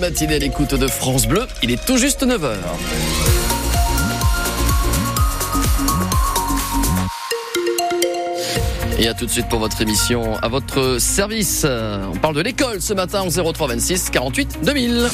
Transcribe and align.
matinée 0.00 0.34
à 0.34 0.38
l'écoute 0.38 0.74
de 0.74 0.88
France 0.88 1.26
Bleu. 1.26 1.46
Il 1.62 1.70
est 1.70 1.84
tout 1.84 1.96
juste 1.96 2.26
9h. 2.26 2.54
Et 8.98 9.08
à 9.08 9.14
tout 9.14 9.26
de 9.26 9.30
suite 9.30 9.48
pour 9.48 9.60
votre 9.60 9.80
émission 9.80 10.36
à 10.42 10.48
votre 10.48 10.98
service. 10.98 11.64
On 11.64 12.16
parle 12.16 12.34
de 12.34 12.40
l'école 12.40 12.80
ce 12.80 12.94
matin 12.94 13.22
au 13.22 13.52
03 13.52 13.68
26 13.68 14.10
48 14.10 14.58
2000. 14.62 15.08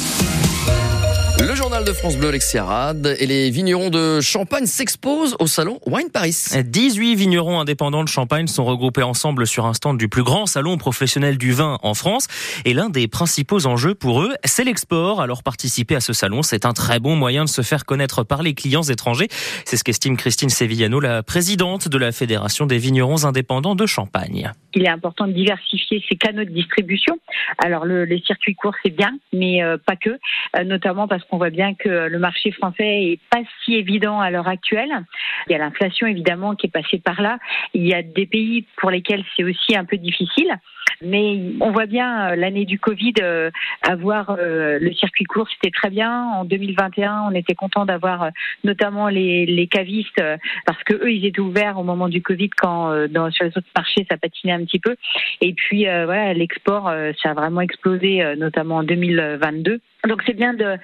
Le 1.38 1.54
journal 1.54 1.84
de 1.84 1.92
France 1.92 2.16
Bleu, 2.16 2.28
Alexis 2.28 2.56
Arad, 2.56 3.14
et 3.20 3.26
les 3.26 3.50
vignerons 3.50 3.90
de 3.90 4.22
Champagne 4.22 4.64
s'exposent 4.64 5.36
au 5.38 5.46
salon 5.46 5.78
Wine 5.86 6.08
Paris. 6.10 6.34
18 6.64 7.14
vignerons 7.14 7.60
indépendants 7.60 8.02
de 8.02 8.08
Champagne 8.08 8.46
sont 8.46 8.64
regroupés 8.64 9.02
ensemble 9.02 9.46
sur 9.46 9.66
un 9.66 9.74
stand 9.74 9.98
du 9.98 10.08
plus 10.08 10.22
grand 10.22 10.46
salon 10.46 10.78
professionnel 10.78 11.36
du 11.36 11.52
vin 11.52 11.78
en 11.82 11.92
France. 11.92 12.26
Et 12.64 12.72
l'un 12.72 12.88
des 12.88 13.06
principaux 13.06 13.66
enjeux 13.66 13.94
pour 13.94 14.22
eux, 14.22 14.32
c'est 14.44 14.64
l'export. 14.64 15.20
Alors 15.20 15.42
participer 15.42 15.94
à 15.94 16.00
ce 16.00 16.14
salon, 16.14 16.40
c'est 16.40 16.64
un 16.64 16.72
très 16.72 17.00
bon 17.00 17.16
moyen 17.16 17.44
de 17.44 17.50
se 17.50 17.60
faire 17.60 17.84
connaître 17.84 18.24
par 18.24 18.42
les 18.42 18.54
clients 18.54 18.82
étrangers. 18.82 19.28
C'est 19.66 19.76
ce 19.76 19.84
qu'estime 19.84 20.16
Christine 20.16 20.48
Sevillano, 20.48 21.00
la 21.00 21.22
présidente 21.22 21.88
de 21.88 21.98
la 21.98 22.12
Fédération 22.12 22.64
des 22.64 22.78
vignerons 22.78 23.26
indépendants 23.26 23.74
de 23.74 23.84
Champagne. 23.84 24.50
Il 24.74 24.84
est 24.84 24.90
important 24.90 25.26
de 25.26 25.32
diversifier 25.32 26.02
ses 26.08 26.16
canaux 26.16 26.44
de 26.44 26.50
distribution. 26.50 27.18
Alors 27.58 27.84
le, 27.84 28.04
les 28.04 28.20
circuits 28.26 28.54
courts, 28.54 28.74
c'est 28.82 28.90
bien, 28.90 29.18
mais 29.32 29.62
euh, 29.62 29.76
pas 29.84 29.96
que, 29.96 30.10
euh, 30.10 30.64
notamment 30.64 31.06
parce 31.08 31.25
qu'on 31.28 31.38
voit 31.38 31.50
bien 31.50 31.74
que 31.74 32.08
le 32.08 32.18
marché 32.18 32.50
français 32.52 33.12
est 33.12 33.20
pas 33.30 33.42
si 33.64 33.74
évident 33.74 34.20
à 34.20 34.30
l'heure 34.30 34.48
actuelle. 34.48 35.04
Il 35.48 35.52
y 35.52 35.54
a 35.54 35.58
l'inflation 35.58 36.06
évidemment 36.06 36.54
qui 36.54 36.66
est 36.66 36.70
passée 36.70 36.98
par 36.98 37.20
là. 37.20 37.38
Il 37.74 37.86
y 37.86 37.94
a 37.94 38.02
des 38.02 38.26
pays 38.26 38.66
pour 38.76 38.90
lesquels 38.90 39.24
c'est 39.36 39.44
aussi 39.44 39.76
un 39.76 39.84
peu 39.84 39.96
difficile. 39.96 40.58
Mais 41.02 41.38
on 41.60 41.72
voit 41.72 41.86
bien 41.86 42.30
euh, 42.30 42.36
l'année 42.36 42.64
du 42.64 42.78
Covid 42.78 43.14
euh, 43.20 43.50
avoir 43.82 44.30
euh, 44.30 44.78
le 44.80 44.92
circuit 44.94 45.24
court, 45.24 45.46
c'était 45.50 45.70
très 45.70 45.90
bien. 45.90 46.28
En 46.28 46.44
2021, 46.44 47.26
on 47.30 47.34
était 47.34 47.54
content 47.54 47.84
d'avoir 47.84 48.30
notamment 48.64 49.08
les, 49.08 49.46
les 49.46 49.66
cavistes 49.66 50.22
parce 50.64 50.82
que 50.84 50.94
eux, 50.94 51.12
ils 51.12 51.26
étaient 51.26 51.40
ouverts 51.40 51.78
au 51.78 51.82
moment 51.82 52.08
du 52.08 52.22
Covid 52.22 52.50
quand 52.50 53.08
dans, 53.08 53.30
sur 53.30 53.44
les 53.44 53.50
autres 53.50 53.66
marchés 53.76 54.06
ça 54.08 54.16
patinait 54.16 54.52
un 54.52 54.64
petit 54.64 54.78
peu. 54.78 54.96
Et 55.40 55.52
puis 55.52 55.84
voilà, 55.84 56.32
l'export, 56.34 56.90
ça 57.22 57.30
a 57.30 57.34
vraiment 57.34 57.60
explosé, 57.60 58.34
notamment 58.36 58.76
en 58.76 58.82
2022. 58.82 59.80
Donc 60.06 60.22
c'est 60.26 60.34
bien 60.34 60.54
de, 60.54 60.76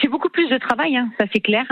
c'est 0.00 0.08
beaucoup 0.08 0.28
plus 0.28 0.48
de 0.48 0.58
travail, 0.58 0.96
hein, 0.96 1.10
ça 1.18 1.26
c'est 1.32 1.40
clair, 1.40 1.66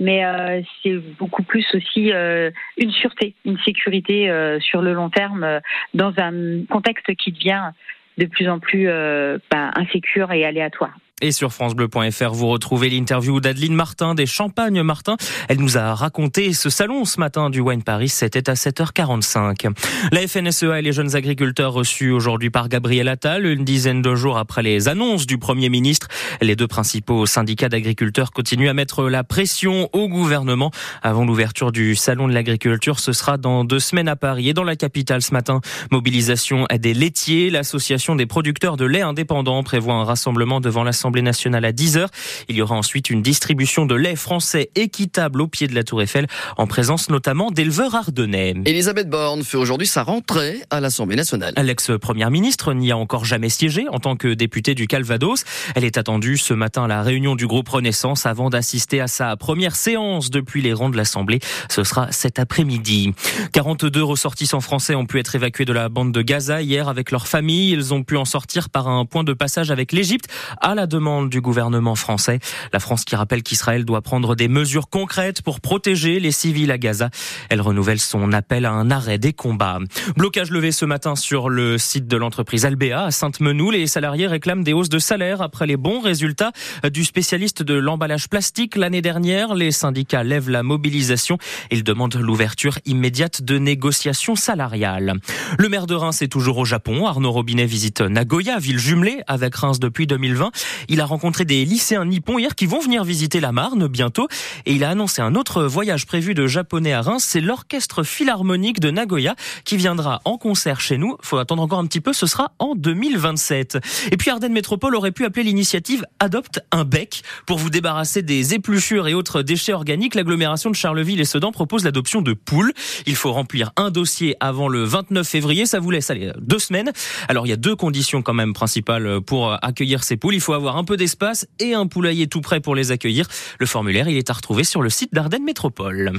mais 0.00 0.24
euh, 0.24 0.60
c'est 0.82 0.96
beaucoup 1.18 1.42
plus 1.42 1.66
aussi 1.74 2.12
euh, 2.12 2.50
une 2.76 2.90
sûreté, 2.90 3.34
une 3.44 3.58
sécurité 3.60 4.30
euh, 4.30 4.60
sur 4.60 4.82
le 4.82 4.92
long 4.92 5.10
terme 5.10 5.60
dans 5.94 6.12
un 6.18 6.64
contexte 6.66 7.14
qui 7.16 7.32
devient 7.32 7.70
de 8.18 8.26
plus 8.26 8.48
en 8.48 8.58
plus 8.60 8.86
bah, 8.86 9.70
insécure 9.74 10.30
et 10.32 10.44
aléatoire. 10.44 10.94
Et 11.22 11.30
sur 11.30 11.52
francebleu.fr, 11.52 12.32
vous 12.32 12.48
retrouvez 12.48 12.90
l'interview 12.90 13.38
d'Adeline 13.38 13.74
Martin 13.74 14.16
des 14.16 14.26
Champagnes 14.26 14.82
Martin. 14.82 15.16
Elle 15.48 15.58
nous 15.58 15.78
a 15.78 15.94
raconté 15.94 16.52
ce 16.52 16.70
salon 16.70 17.04
ce 17.04 17.20
matin 17.20 17.50
du 17.50 17.60
Wine 17.60 17.84
Paris. 17.84 18.08
C'était 18.08 18.50
à 18.50 18.54
7h45. 18.54 19.72
La 20.10 20.26
FNSEA 20.26 20.80
et 20.80 20.82
les 20.82 20.92
jeunes 20.92 21.14
agriculteurs 21.14 21.72
reçus 21.72 22.10
aujourd'hui 22.10 22.50
par 22.50 22.68
Gabriel 22.68 23.06
Attal, 23.06 23.46
une 23.46 23.64
dizaine 23.64 24.02
de 24.02 24.16
jours 24.16 24.38
après 24.38 24.64
les 24.64 24.88
annonces 24.88 25.24
du 25.24 25.38
Premier 25.38 25.68
ministre. 25.68 26.08
Les 26.42 26.56
deux 26.56 26.66
principaux 26.66 27.26
syndicats 27.26 27.68
d'agriculteurs 27.68 28.32
continuent 28.32 28.68
à 28.68 28.74
mettre 28.74 29.08
la 29.08 29.22
pression 29.22 29.88
au 29.92 30.08
gouvernement 30.08 30.72
avant 31.00 31.24
l'ouverture 31.24 31.70
du 31.70 31.94
salon 31.94 32.26
de 32.26 32.32
l'agriculture. 32.32 32.98
Ce 32.98 33.12
sera 33.12 33.38
dans 33.38 33.62
deux 33.62 33.78
semaines 33.78 34.08
à 34.08 34.16
Paris 34.16 34.48
et 34.48 34.52
dans 34.52 34.64
la 34.64 34.74
capitale 34.74 35.22
ce 35.22 35.32
matin. 35.32 35.60
Mobilisation 35.92 36.66
des 36.76 36.92
laitiers. 36.92 37.50
L'association 37.50 38.16
des 38.16 38.26
producteurs 38.26 38.76
de 38.76 38.84
lait 38.84 39.02
indépendants 39.02 39.62
prévoit 39.62 39.94
un 39.94 40.04
rassemblement 40.04 40.60
devant 40.60 40.82
la 40.82 40.92
l'Assemblée 41.14 41.22
nationale 41.22 41.64
à 41.64 41.72
10h. 41.72 42.08
Il 42.48 42.56
y 42.56 42.62
aura 42.62 42.74
ensuite 42.74 43.08
une 43.08 43.22
distribution 43.22 43.86
de 43.86 43.94
lait 43.94 44.16
français 44.16 44.70
équitable 44.74 45.42
au 45.42 45.46
pied 45.46 45.68
de 45.68 45.74
la 45.74 45.84
Tour 45.84 46.02
Eiffel, 46.02 46.26
en 46.56 46.66
présence 46.66 47.08
notamment 47.08 47.52
d'éleveurs 47.52 47.94
ardennais. 47.94 48.54
Elisabeth 48.64 49.08
Borne 49.08 49.44
fait 49.44 49.56
aujourd'hui 49.56 49.86
sa 49.86 50.02
rentrée 50.02 50.62
à 50.70 50.80
l'Assemblée 50.80 51.14
nationale. 51.14 51.54
L'ex-première 51.56 52.32
ministre 52.32 52.72
n'y 52.74 52.90
a 52.90 52.96
encore 52.96 53.24
jamais 53.24 53.48
siégé 53.48 53.86
en 53.90 54.00
tant 54.00 54.16
que 54.16 54.34
députée 54.34 54.74
du 54.74 54.88
Calvados. 54.88 55.44
Elle 55.76 55.84
est 55.84 55.98
attendue 55.98 56.36
ce 56.36 56.52
matin 56.52 56.84
à 56.84 56.88
la 56.88 57.02
réunion 57.02 57.36
du 57.36 57.46
groupe 57.46 57.68
Renaissance 57.68 58.26
avant 58.26 58.50
d'assister 58.50 59.00
à 59.00 59.06
sa 59.06 59.36
première 59.36 59.76
séance 59.76 60.30
depuis 60.30 60.62
les 60.62 60.72
rangs 60.72 60.90
de 60.90 60.96
l'Assemblée. 60.96 61.38
Ce 61.68 61.84
sera 61.84 62.10
cet 62.10 62.40
après-midi. 62.40 63.12
42 63.52 64.02
ressortissants 64.02 64.60
français 64.60 64.96
ont 64.96 65.06
pu 65.06 65.20
être 65.20 65.36
évacués 65.36 65.64
de 65.64 65.72
la 65.72 65.88
bande 65.88 66.10
de 66.10 66.22
Gaza 66.22 66.60
hier 66.60 66.88
avec 66.88 67.12
leur 67.12 67.28
famille. 67.28 67.70
Ils 67.70 67.94
ont 67.94 68.02
pu 68.02 68.16
en 68.16 68.24
sortir 68.24 68.68
par 68.68 68.88
un 68.88 69.04
point 69.04 69.22
de 69.22 69.32
passage 69.32 69.70
avec 69.70 69.92
l'Égypte 69.92 70.26
à 70.60 70.74
la 70.74 70.86
demande 70.94 71.28
du 71.28 71.40
gouvernement 71.40 71.96
français. 71.96 72.38
La 72.72 72.78
France 72.78 73.04
qui 73.04 73.16
rappelle 73.16 73.42
qu'Israël 73.42 73.84
doit 73.84 74.00
prendre 74.00 74.36
des 74.36 74.46
mesures 74.46 74.88
concrètes 74.88 75.42
pour 75.42 75.60
protéger 75.60 76.20
les 76.20 76.30
civils 76.30 76.70
à 76.70 76.78
Gaza. 76.78 77.10
Elle 77.50 77.60
renouvelle 77.60 77.98
son 77.98 78.32
appel 78.32 78.64
à 78.64 78.70
un 78.70 78.92
arrêt 78.92 79.18
des 79.18 79.32
combats. 79.32 79.80
Blocage 80.16 80.52
levé 80.52 80.70
ce 80.70 80.84
matin 80.84 81.16
sur 81.16 81.48
le 81.48 81.78
site 81.78 82.06
de 82.06 82.16
l'entreprise 82.16 82.64
Albéa 82.64 83.06
à 83.06 83.10
Sainte-Menou. 83.10 83.72
Les 83.72 83.88
salariés 83.88 84.28
réclament 84.28 84.62
des 84.62 84.72
hausses 84.72 84.88
de 84.88 85.00
salaire 85.00 85.42
après 85.42 85.66
les 85.66 85.76
bons 85.76 86.00
résultats 86.00 86.52
du 86.92 87.04
spécialiste 87.04 87.64
de 87.64 87.74
l'emballage 87.74 88.28
plastique 88.28 88.76
l'année 88.76 89.02
dernière. 89.02 89.56
Les 89.56 89.72
syndicats 89.72 90.22
lèvent 90.22 90.50
la 90.50 90.62
mobilisation. 90.62 91.38
Ils 91.72 91.82
demandent 91.82 92.14
l'ouverture 92.14 92.78
immédiate 92.84 93.42
de 93.42 93.58
négociations 93.58 94.36
salariales. 94.36 95.14
Le 95.58 95.68
maire 95.68 95.88
de 95.88 95.96
Reims 95.96 96.22
est 96.22 96.28
toujours 96.28 96.58
au 96.58 96.64
Japon. 96.64 97.06
Arnaud 97.06 97.32
Robinet 97.32 97.66
visite 97.66 98.00
Nagoya, 98.00 98.60
ville 98.60 98.78
jumelée 98.78 99.22
avec 99.26 99.56
Reims 99.56 99.80
depuis 99.80 100.06
2020. 100.06 100.52
Il 100.88 101.00
a 101.00 101.06
rencontré 101.06 101.44
des 101.44 101.64
lycéens 101.64 102.04
nippons 102.04 102.38
hier 102.38 102.54
qui 102.54 102.66
vont 102.66 102.80
venir 102.80 103.04
visiter 103.04 103.40
la 103.40 103.52
Marne 103.52 103.86
bientôt 103.88 104.28
et 104.66 104.74
il 104.74 104.84
a 104.84 104.90
annoncé 104.90 105.22
un 105.22 105.34
autre 105.34 105.64
voyage 105.64 106.06
prévu 106.06 106.34
de 106.34 106.46
japonais 106.46 106.92
à 106.92 107.02
Reims. 107.02 107.24
C'est 107.26 107.40
l'orchestre 107.40 108.02
philharmonique 108.02 108.80
de 108.80 108.90
Nagoya 108.90 109.34
qui 109.64 109.76
viendra 109.76 110.20
en 110.24 110.38
concert 110.38 110.80
chez 110.80 110.98
nous. 110.98 111.16
Faut 111.22 111.38
attendre 111.38 111.62
encore 111.62 111.78
un 111.78 111.86
petit 111.86 112.00
peu. 112.00 112.12
Ce 112.12 112.26
sera 112.26 112.52
en 112.58 112.74
2027. 112.74 113.78
Et 114.10 114.16
puis 114.16 114.30
Ardennes 114.30 114.52
Métropole 114.52 114.94
aurait 114.94 115.12
pu 115.12 115.24
appeler 115.24 115.44
l'initiative 115.44 116.06
Adopte 116.20 116.60
un 116.72 116.84
bec 116.84 117.22
pour 117.46 117.58
vous 117.58 117.70
débarrasser 117.70 118.22
des 118.22 118.54
épluchures 118.54 119.08
et 119.08 119.14
autres 119.14 119.42
déchets 119.42 119.72
organiques. 119.72 120.14
L'agglomération 120.14 120.70
de 120.70 120.76
Charleville 120.76 121.20
et 121.20 121.24
Sedan 121.24 121.52
propose 121.52 121.84
l'adoption 121.84 122.22
de 122.22 122.32
poules. 122.32 122.72
Il 123.06 123.16
faut 123.16 123.32
remplir 123.32 123.72
un 123.76 123.90
dossier 123.90 124.36
avant 124.40 124.68
le 124.68 124.84
29 124.84 125.26
février. 125.26 125.66
Ça 125.66 125.80
vous 125.80 125.90
laisse 125.90 126.10
aller 126.10 126.32
deux 126.38 126.58
semaines. 126.58 126.92
Alors 127.28 127.46
il 127.46 127.50
y 127.50 127.52
a 127.52 127.56
deux 127.56 127.76
conditions 127.76 128.22
quand 128.22 128.34
même 128.34 128.52
principales 128.52 129.20
pour 129.20 129.56
accueillir 129.64 130.04
ces 130.04 130.16
poules. 130.16 130.34
Il 130.34 130.40
faut 130.40 130.54
un 130.74 130.84
peu 130.84 130.96
d'espace 130.96 131.46
et 131.60 131.74
un 131.74 131.86
poulailler 131.86 132.26
tout 132.26 132.40
prêt 132.40 132.60
pour 132.60 132.74
les 132.74 132.90
accueillir. 132.90 133.28
Le 133.58 133.66
formulaire, 133.66 134.08
est 134.08 134.30
à 134.30 134.32
retrouver 134.32 134.64
sur 134.64 134.82
le 134.82 134.90
site 134.90 135.12
d'Ardennes 135.12 135.44
Métropole. 135.44 136.12